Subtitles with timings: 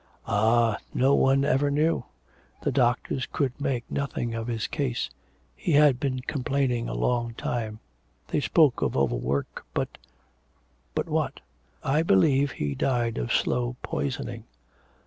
[0.25, 2.03] 'Ah, no one ever knew.
[2.63, 5.11] The doctors could make nothing of his case.
[5.55, 7.77] He had been complaining a long time.
[8.29, 9.99] They spoke of overwork, but'
[10.95, 11.41] 'But, what?'
[11.83, 14.45] 'I believe he died of slow poisoning.'